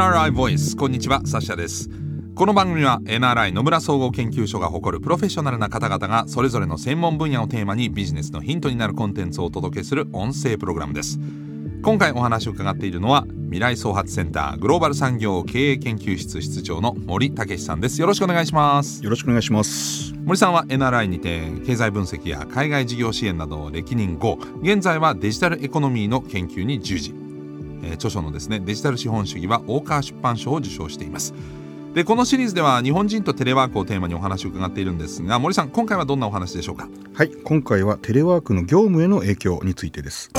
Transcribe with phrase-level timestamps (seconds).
[0.00, 1.90] NRI Voice こんにちはサッシャです。
[2.34, 11.20] この番組は NRI 野村総合研究所が誇るプロフェッショナルな方々がそれぞれの専門分野をテーマにビジネスのヒントになるコンテンツをお届けする音声プログラムです。
[11.82, 18.00] 今回お話を伺っているのは未来創発センターグローバル産業経営研究室室長の森武さんです。
[18.00, 19.04] よろしくお願いします。
[19.04, 20.14] よろしくお願いします。
[20.24, 27.19] 森さんは NRI にて経済分析や海外事業支援などを歴任後現在はデジタルエコノミーの研究に従事
[27.82, 31.34] え、著書のですねデジタル資本主義は大川出版賞を受賞しています。
[31.94, 36.88] でこのシリーズでは日本人とテレワークをテーマにお話を伺っているんですが森さん今回はどんなお話でしょうか？
[37.14, 40.30] はい今回はテレワークの業務への影響についてです。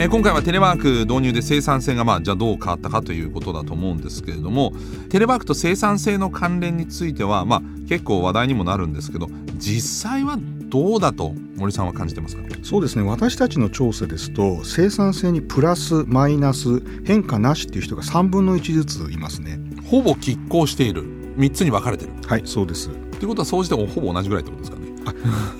[0.00, 4.72] えー、今回はテレワーク導入で生産性がまあじゃあどう変わったかということだと思うんですけれども
[5.10, 9.26] テレワークと生産性の関連についてはまあ結構話題にもなるんですけど
[9.58, 12.42] 実際はどうだと森さんは感じてますか？
[12.62, 13.02] そうですね。
[13.06, 19.60] 私たちの調査ですと生産性にプラスマイナス変化なしっていう人が3分の1ずついますね。
[19.90, 21.04] ほぼ拮抗している。
[21.36, 22.12] 3つに分かれてる。
[22.26, 22.88] はいそうです。
[22.88, 24.78] ということは総じてほぼ同じぐらいってことですか？
[24.78, 24.79] ね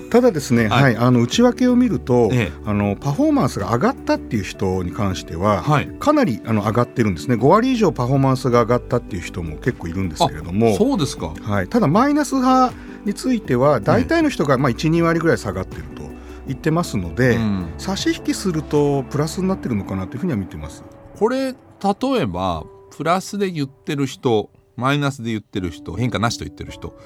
[0.09, 7.35] ただですね、はい、はい、あの内訳を見ると、ええ、あのパフォーマンスが上がったっていう人に関しては、はい、かなりあの上がってるんですね。
[7.35, 10.75] 5割以上パフォーマンスが上がったっていう人も結構いるんですけれども。
[10.75, 12.73] そうですか、はい、ただマイナス派
[13.05, 16.03] については大体の人がまあ12割ぐらい下がってると
[16.47, 20.83] 言ってますので、うん、差し引きするとプラスになってるのかなというふうには見てます。
[21.17, 21.55] これ例
[22.19, 22.63] えば
[22.95, 26.97] プラスで言ってる人マイナスで言ってる人変化なしと言ってる人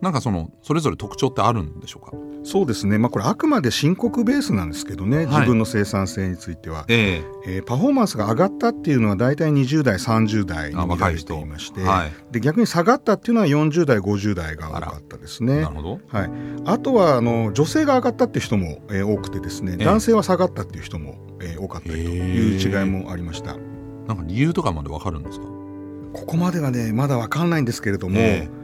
[0.00, 2.12] なんかそのそれぞれ特徴ってあるんでしょうか？
[2.42, 15.60] そうですね、まあ、これあくまで申告ベースなんですけどね、はい、自分の生産性については、えー、えー、パフォーマンスが上がったっていうのは大体20代30代に見られていまして、はい、で逆に下がったっていうのは40代50代が多かったですね。
[15.60, 16.00] なるほど。
[16.08, 16.30] はい、
[16.64, 23.54] あとはあの女性が上がったっていう人も、えー、多くてですね、男性は下がったっていう人も、えー、多かったりという違いもありました。
[24.08, 25.44] なんか理由とかまでわかるんですか？
[26.14, 28.59] ここまではねまだわかんないんですけれども、えー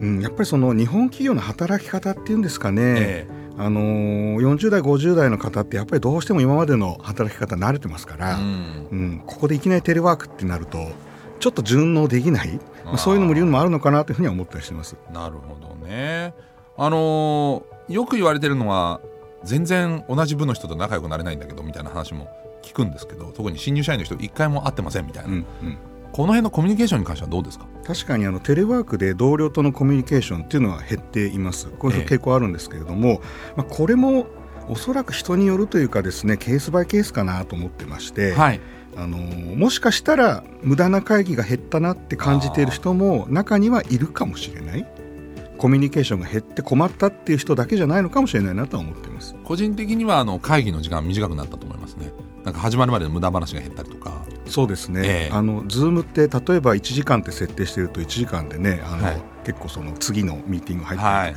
[0.00, 10.90] うん、やっぱりその日本企業の働き方っていうんですかね、ええ、あのー、40代50代の方ってやっぱりどうしても今までの働き方慣れてますから、うん、うん、ここでいきなりテレワークってなると
[11.40, 14.96] ちょっと順応できない、まあ、そういうのも理由もあるのかなというふうには思ったりしてます。
[15.12, 16.34] なるほどね。
[16.76, 19.00] あのー、よく言われてるのは
[19.44, 22.28] 全然同じ部の人と仲良くなれないんだけどみたいな話も
[22.62, 25.78] 聞くんですけど特に新入社員の人一回も会ってませんみたいな、うんうん
[26.16, 27.66] この辺のコミュニケーションに関してはどうですか？
[27.84, 31.66] 確かにあのテレワークで同僚とのコミュニケーションっていうのは減っています。
[31.66, 33.18] こういう傾向あるんですけれども、ええ、
[33.58, 34.26] まあ、これも
[34.66, 38.60] おそらく人によるというかですねケースバイケースかなと思ってまして、はい、
[38.96, 44.86] あのもしかしたら無駄な会議が減ったなって感じている人も中にはいるかもしれない。
[45.58, 49.34] コミュニケーションが減って困ったっていう人だけじゃないのかもしれないなと思っています。
[49.44, 52.10] 個人的にはあの会議の時間短くなったと思いますね。
[52.42, 61.34] なんか始まるまでの無駄話が減ったりとかそうですね、えー、あのズームって例えば1時間って設定してると1時間でねあの、はい、結構その次のミーティング入って、はい。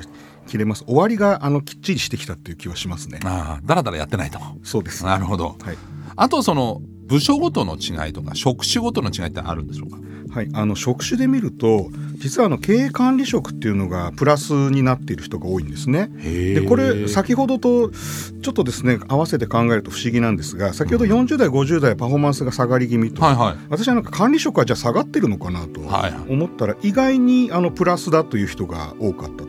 [0.49, 0.83] 切れます。
[0.85, 3.19] 終わりがあのきっちりしてきたっていう気はしますね。
[3.23, 4.39] ああだらだらやってないと。
[4.63, 5.05] そうです。
[5.05, 5.77] なるほど、はい、
[6.15, 9.97] あとその部署ごとの違いとか職種ごとの違いってあるんでしょうか？
[10.31, 16.11] はい、あの職種で見ると実はあの経営管理職っていうのがプラスになっている人が多いんですね。
[16.23, 25.81] でこれ先ほどとちょっとですね合わせて考えると不思議なんですが先ほど40代50代パフォーマンスが下がり気味と、はいはい、私はなんか管理職はじゃあ下がってるのかなと
[26.29, 29.45] 思ったら、意外にあのプラスだという人が多かった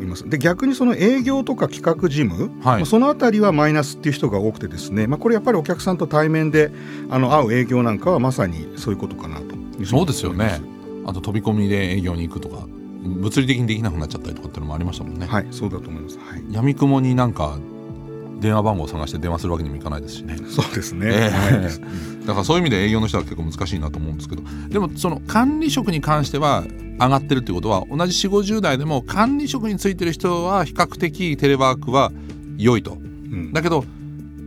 [0.00, 0.28] います。
[0.28, 6.70] で逆にその営業とか企画事務、はい、そのあたりはマイナスっていう人が多くてですね、まあ、これやっぱりお客さんと対面で
[7.10, 9.62] あの会う営業なんかはまさにそういうことかなと。
[9.84, 10.60] そうですよね。
[11.06, 12.66] あと飛び込みで営業に行くとか
[13.02, 15.26] 物理的にできなくなっちゃったりとかっていうのもありましたもんね。
[15.26, 17.58] はいそうだと思います、はい、闇雲になんか
[18.42, 20.36] 電話番号を探して電話するわけにもいかないですしね。
[20.48, 24.42] そうですね、えー、だからそういう意味で営業の人は結構難しいなと思うんですけど。
[24.68, 26.64] でもその管理職に関しては
[27.00, 32.12] 上がってるっていうことは同じ4 5 0代でも管理職についてる人は比較的テレワークは
[32.58, 33.84] 良いと、うん、だけど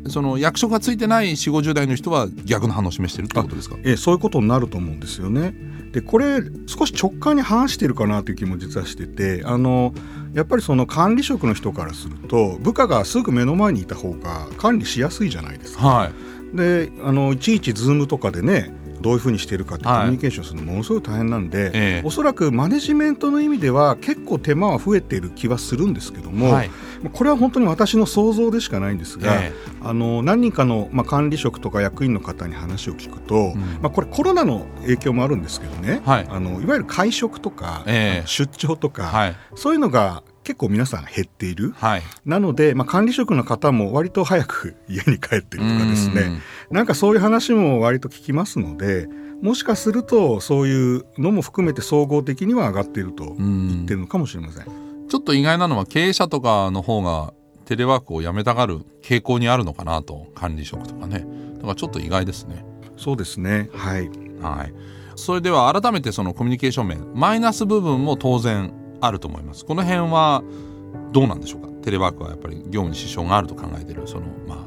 [0.08, 3.78] その役職がついてない4 5 0代の人は逆の反応を示してるってことですか？
[3.84, 5.56] ええ、そういうことになると思うんですよね。
[5.95, 9.94] でこれ少し直感に反しているかなという気も実はしててあの
[10.33, 15.88] やっぱりその管理職の人からすると部下がすぐ目の前にいた方が管理しやすいじゃないですか。
[15.88, 16.12] は
[16.53, 18.74] い、であのいちいちズームとかでね
[19.06, 26.72] どういうふうにしているかってコミュニケーションするのものすごい大変なんで、はいおそらくマネジメントの意味では結構手間は増えている気はするんですけども、はい、
[27.13, 46.40] これは本当に私の想像でしかないんですが、えー、あの何人かの、まあ、管理職とか役員の方に話を聞くと、うん、まあ、これコロナの影響もあるんですけどね、はい、あのいわゆる会食とか、えー、出張とか、はい、そういうのが結構皆さん減っている、はい、なので、まあ、管理職の方も割と早く家に帰ってるとかですね
[46.72, 49.08] なんかそういう話も割と聞きますので
[49.42, 54.66] もしかするとそういうのも含めて総合的には上がっていると言ってるのかもしれません。
[55.08, 57.34] ちょっと意外なのは経営者とかの方が
[57.66, 61.26] テレワークをやめたがる傾向にあるのかなと管理職とかね。
[61.56, 62.66] だからちょっと意外ですね。
[62.98, 63.70] そうですね。
[63.74, 64.10] はい、
[64.42, 64.74] はい、
[65.16, 69.66] それでは改めてそのコミュニケーション面マイナス部分も当然あると思います。
[69.66, 70.44] この辺は
[71.12, 71.68] どうなんでしょうか？
[71.84, 74.58] テレワークはやっぱり業務に支障があると考えているそのまあ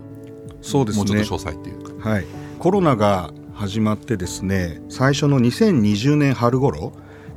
[0.61, 1.05] そうですね。
[1.05, 1.78] もうちょっと詳細っていう。
[1.78, 2.25] か、はい、
[2.59, 6.93] コロナが始まってですね最初の2020年春頃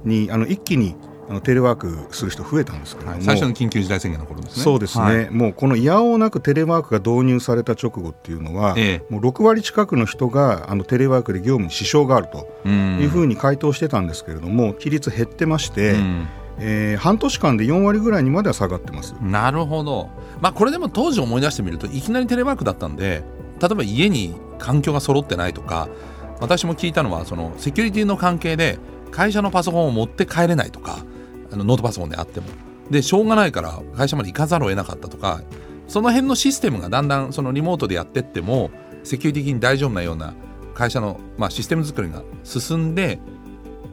[0.06, 0.96] にあの一気に
[1.30, 4.64] あのテレワークする人増えたんですけども、はい、最初の緊急事態宣言の頃ですね。
[4.64, 15.96] そうですね、はい、もうこのいやおうなくテレワークが導入された直後っていうのは、ええ、もう6割近くの人があのテレワークで業務に支障があるというふうに回答してたんですけれども比率減ってまして、
[16.60, 19.16] えー、半年間で4割ぐらいにまでは下がってます。
[19.22, 20.10] なるほど、
[20.42, 23.24] まあ、これでも当時思い出してみるといきなりテレワークだったんで
[23.62, 25.90] 例えば家に環境が揃ってないとか
[26.40, 28.80] 私も聞いたのはそのセキュリティの関係で
[29.12, 31.04] 会社のパソコンを持って帰れないとか
[31.52, 32.48] あのノートパソコンであっても。
[32.90, 35.42] でしょうがないから会社まで行かざるを得なかったとか
[35.88, 38.70] その辺のシステムがだんだんそのリモートでやってっても
[39.04, 40.34] セキュリティ的に大丈夫なような
[40.74, 43.20] 会社の、まあ、システム作りが進んで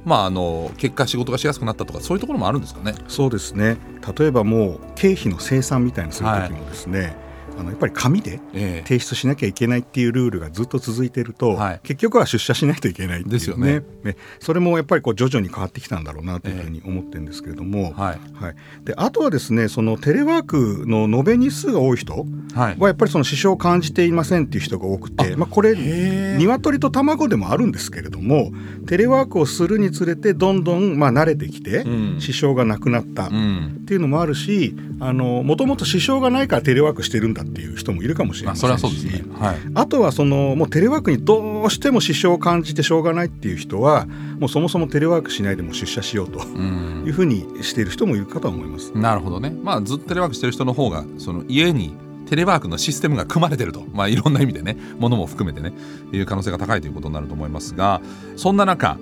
[0.04, 2.94] まあ、あの結果仕事がしやすくなったとかそういうところもあるんですかね。
[3.08, 3.76] そうですね。
[4.18, 7.27] 例えばもう経費の生産みたいなする時もですね、はい
[7.58, 8.40] あのやっぱり紙で
[8.84, 13.82] 提出しなきゃいけないっていうルールがずっと続いていると、はい、結局は出社しないといけないっていう、ね、ですよね。
[14.04, 14.16] ね。
[14.38, 18.18] それもやっぱりこう徐々に変わってきたんだろうなというふうに思ってるんですけれども、えー、はい。
[18.34, 28.52] はい、であとはですねそのテレワークの延べ日数が多い人はやっぱりその支障を感じていませんっていう人が多くて、まあ、これ鶏と卵でもあるんですけれども
[28.86, 31.84] テレワークをするにつれてどんどんまあ慣れてきて、
[32.18, 39.22] 支障がなくなったっていうのもあるしもともと支障がないからテレワークしてるんだっていう人もいるかもしれませんし、ね。
[39.38, 44.06] はい、あとはそのもうテレワークにどうしても支障を感じてしょうがないっていう人は
[44.38, 48.92] もうそもそもテレワークしないでも出社しようというふうにしている人もいるかと思います。
[48.92, 51.94] なるほどね、まあ、ずっとテレワークしてる人の方がその家に
[52.28, 55.72] テレワークのシステムが組まれてると、まあ、いろんな意味でねものも含めてね
[56.12, 58.02] いう可能性が高いということになると思いますが
[58.36, 58.98] そんな中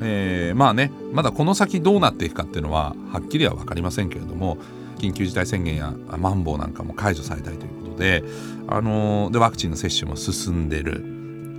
[0.00, 4.58] えー、まあねまだこの先どうなっていくかっていうのははっきりは分かりませんけれども
[4.98, 8.22] 緊急事態宣言やマンボウなんかも解除されたりということで,、
[8.66, 11.02] あの、でワクチンの接種も進んでる、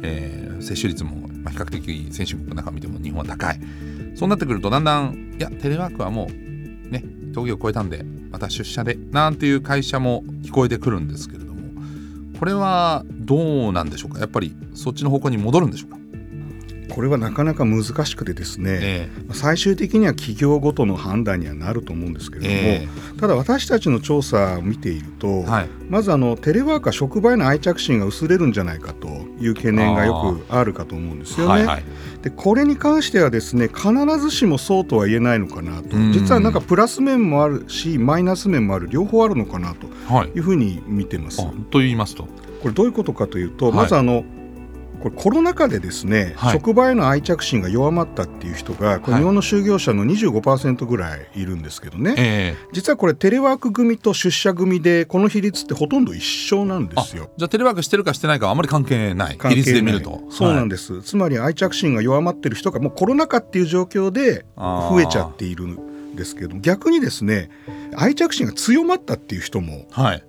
[0.04, 3.60] えー、接種率も比較的先進国の中見ても日本は高い。
[4.16, 7.04] そうなってくるとだんだんいやテレワークはもうね
[7.34, 11.60] 峠を越えたんでまた出社でなんていう会社も聞こえてくるんですけれども
[12.38, 14.20] これはどうなんでしょうか？
[14.20, 15.99] やっぱりそっちの方向に戻るんでしょうか？
[16.90, 29.08] これはなかなか難しくてですね、えー、最終的には企業ごとの判断にはなると思うんですけれども、えー、ただ私たちの調査を見ていると、はい、まずあのテレワークは職場への愛着心が薄れるんじゃないかと
[29.40, 31.54] いう懸念がよくあるかと思うんですよね。
[31.54, 31.84] はいはい、
[32.22, 35.98] でこれに関してはですね必ずしもそうとは言えないのかなと。
[36.12, 39.88] 実はなんかプラス面もあるしマイナス面もある両方あるのかなと
[40.36, 40.40] い。
[40.40, 41.42] うふうに見てます。
[41.42, 42.28] はい、と言いますと。
[42.62, 44.24] これどういうことかというと、まずあの
[45.02, 57.30] これコロナ禍でですね、はい、職場への愛着心が弱まったっていう人がこれ日本の就業者の25%ぐらいいるんですけどね、えー、実はこれテレワーク組と出社組でこの比率ってほとんど一緒なんですよ。
[57.38, 59.38] じゃあテレワークしてるかしてないかはあまり関係ない。
[59.40, 60.22] 比率で見ると。
[60.30, 65.68] そうなんです、はい、つまり愛着心が弱まってる人がもうコロナ禍っていう状況で増えちゃっている
[66.20, 67.50] ですけど逆にですね
[67.96, 69.88] 愛着心が強まったっていう人も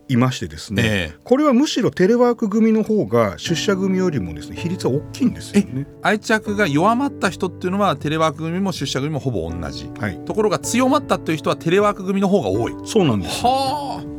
[0.08, 0.16] い。
[0.16, 1.12] ましてですね、はいえ。
[1.16, 5.86] ー、これはむしろテレワーク組の方が出社組よりもですね比率は大きいんですよね。
[6.02, 12.74] 愛着が弱まった人っていうのはテレワーク組も出社組もほぼ同じ、はい、ところが強まったという人はテレワーク組の方が多い。
[12.84, 13.44] そうなんです。
[13.44, 14.09] はあ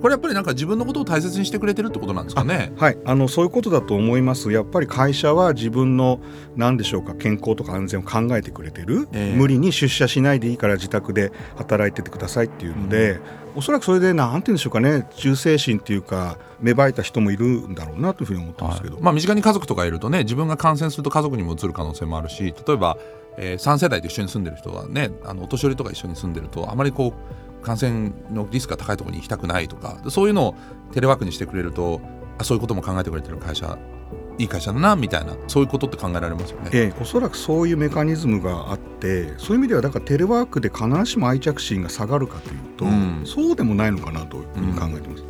[0.00, 2.72] これやっぱりなんか自分のことを大切にしてくれてるってことなんですかね？
[2.76, 4.50] はい、あのそういうことだと思います。
[4.50, 6.20] やっぱり会社は自分の
[6.56, 13.20] 何でしょうか健康とか安全を考えてくれてる、えー、無理に出社しないでいいから自宅で働いててくださいっていうので、うん、
[13.56, 15.06] おそらくそれでなんて言うんでしょうかね。
[15.16, 22.96] 忠誠心っていうか芽生えた人もいるんだろうなというふうに思ってますけど、はい、まあ身近に家族とかいるとね自分が感染すると家族にもうつる可能性もあるし例えば
[23.36, 30.54] えー、3世代と一緒に住んでる人はねあのお年寄りとか一緒に住んでるとあまりこう感染のリスクが高いところに行きたくないとかそういうのを
[30.92, 32.00] テレワークにしてくれると
[32.38, 33.78] あそういうことも考えてくれてる会社
[34.38, 45.22] いい会社だなみたいなそういうことって考えられますよね、ええ、おそらくそういうメカニズムがあってそういう意味ではだからテレワークで必ずしも愛着心が下がるかというと、うん、そうでもないのかなというふうに考えてます。
[45.22, 45.26] う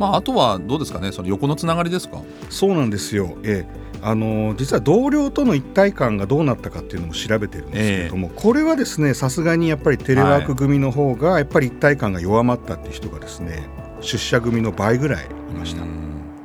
[0.00, 2.22] まあ、あとはどうですかねその横のつながりですか？
[2.48, 3.80] そうなんですよ、ええ。
[4.02, 13.68] あの実は同僚との一体感がどうなったかっていうのも調べてるんですけれども、えー、これはですねさすがにやっぱりテレワーク組の方がやっぱり一体感が弱まったっていう人がですね
[14.00, 15.84] 出社組の倍ぐらいいました。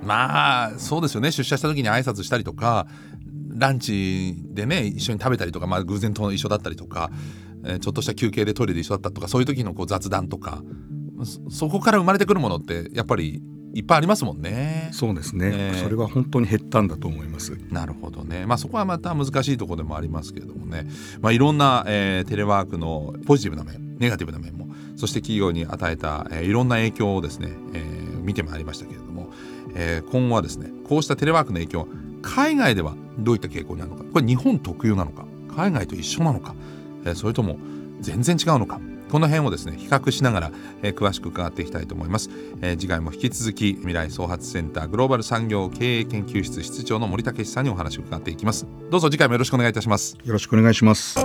[0.04, 1.32] まあそうですよね。
[1.32, 2.88] 出社した時に挨拶したりとか
[3.56, 7.10] ランチでね一緒に食べたりとか、まあ、偶然と一緒だったりとか、
[7.64, 10.62] えー、ちょっとした休憩でトイレで一緒だったとかそういう時のこう雑談とか
[11.50, 13.42] そこから生まれてくるものってやっぱり
[13.76, 14.90] いっぱいありますもんね。
[14.94, 17.58] そうですね、えー、それは本当に減ったんだと思います。
[17.70, 18.46] なるほどね。
[18.46, 20.88] まあそこはまた難しいところでもありますけれどもね。
[21.20, 29.30] まあいろんな、えー、テレワークのポジティブな面、ネガティブな面も、そして企業に与えた、えー、いろんな影響をですね、えー、見てまいりましたけれども、
[29.76, 31.88] えー、今後はですね、こうしたテレワークの影響、
[32.22, 36.56] 海外ではどういった傾向にあるのか、これ日本特有なのか、海外と一緒なのか、
[37.04, 37.58] えー、それとも
[38.00, 38.80] 全然違うのか。
[39.12, 42.30] この辺をですね比較しながら、えー、詳しく伺っていきたいと思います、
[42.62, 48.66] えー、次回も引き続き未来創発センターグローバル産業経営研究室室長の森武さんにお話を伺っていきます。
[48.90, 50.18] どうぞ次回もよろしくお願いいたします。
[50.24, 51.20] よろしくお願いします。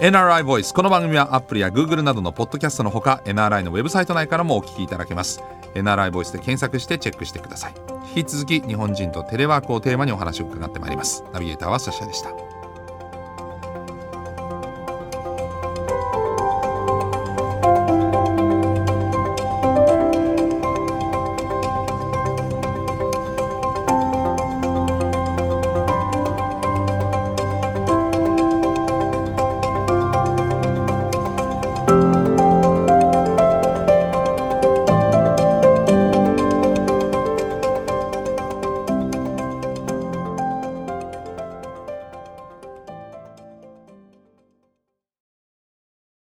[0.00, 5.42] NRI ボイスこの番組はアップルや Google などのポッドキャストのほか NRI のウェブサイト内からもお聞きいただけます。
[5.74, 7.74] NRI ボイスで検索してチェックしてください。
[8.14, 11.24] 引き続き日本人とテレワークをテーマにお話を伺ってまいります。
[11.32, 12.55] ナビゲーターはサシャでした。